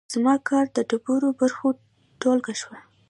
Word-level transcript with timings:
زما 0.13 0.35
کار 0.49 0.65
د 0.75 0.77
ډېرو 0.89 1.29
برخو 1.39 1.67
ټولګه 2.21 2.53
شوه. 2.61 2.77